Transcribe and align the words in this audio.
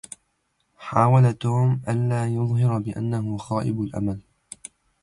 حاول 0.77 1.33
توم 1.33 1.81
أن 1.89 2.09
لا 2.09 2.27
يظهر 2.27 2.79
بأنه 2.79 3.37
خائب 3.37 3.81
الأمل. 3.81 4.19